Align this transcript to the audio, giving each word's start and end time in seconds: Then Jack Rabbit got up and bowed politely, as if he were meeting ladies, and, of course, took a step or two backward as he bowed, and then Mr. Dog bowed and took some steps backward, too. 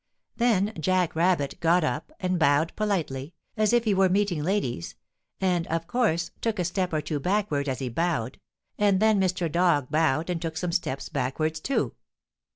Then 0.37 0.73
Jack 0.79 1.15
Rabbit 1.15 1.59
got 1.59 1.83
up 1.83 2.11
and 2.19 2.39
bowed 2.39 2.75
politely, 2.75 3.35
as 3.55 3.71
if 3.71 3.83
he 3.83 3.93
were 3.93 4.09
meeting 4.09 4.41
ladies, 4.41 4.95
and, 5.39 5.67
of 5.67 5.85
course, 5.85 6.31
took 6.41 6.57
a 6.57 6.65
step 6.65 6.91
or 6.91 7.01
two 7.01 7.19
backward 7.19 7.69
as 7.69 7.77
he 7.77 7.87
bowed, 7.87 8.39
and 8.79 8.99
then 8.99 9.21
Mr. 9.21 9.45
Dog 9.47 9.91
bowed 9.91 10.31
and 10.31 10.41
took 10.41 10.57
some 10.57 10.71
steps 10.71 11.07
backward, 11.07 11.53
too. 11.53 11.93